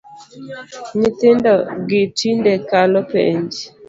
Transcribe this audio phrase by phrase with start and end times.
[0.97, 1.53] Nyithindo
[1.87, 3.51] gi tinde kalo penj